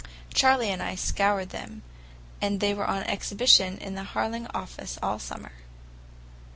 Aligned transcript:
Charley 0.33 0.71
and 0.71 0.81
I 0.81 0.95
scoured 0.95 1.49
them, 1.51 1.83
and 2.41 2.59
they 2.59 2.73
were 2.73 2.87
on 2.87 3.03
exhibition 3.03 3.77
in 3.77 3.93
the 3.93 4.01
Harling 4.01 4.49
office 4.51 4.97
all 5.03 5.19
summer. 5.19 5.51